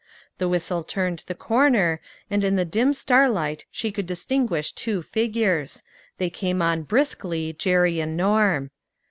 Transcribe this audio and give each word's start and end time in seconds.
The 0.39 0.49
whistle 0.49 0.83
turned 0.83 1.21
the 1.27 1.35
corner, 1.35 2.01
and 2.27 2.43
in 2.43 2.55
the 2.55 2.65
dim 2.65 2.91
star 2.91 3.29
light 3.29 3.65
she 3.69 3.91
could 3.91 4.07
distinguish 4.07 4.71
.two 4.71 5.03
figures; 5.03 5.83
they 6.17 6.31
came 6.31 6.59
on 6.59 6.81
briskly, 6.81 7.53
Jerry 7.53 7.99
and 7.99 8.17
Norm. 8.17 8.71